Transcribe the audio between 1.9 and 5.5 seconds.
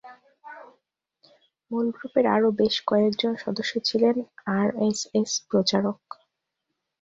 গ্রুপের আরও বেশ কয়েকজন সদস্য ছিলেন আরএসএস